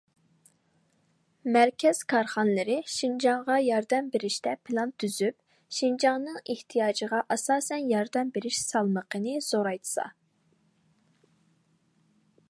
مەركەز 1.57 1.99
كارخانىلىرى 2.13 2.77
شىنجاڭغا 2.93 3.57
ياردەم 3.65 4.07
بېرىشتە 4.15 4.53
پىلان 4.69 4.93
تۈزۈپ، 5.03 5.37
شىنجاڭنىڭ 5.81 6.41
ئېھتىياجىغا 6.55 7.21
ئاساسەن 7.37 7.87
ياردەم 7.93 8.33
بېرىش 8.39 8.63
سالمىقىنى 8.71 9.37
زورايتسا. 9.51 10.07